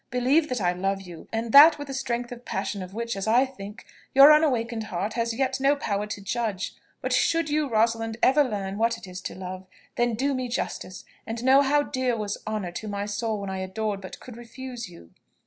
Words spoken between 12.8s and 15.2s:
my soul when I adored but could refuse you."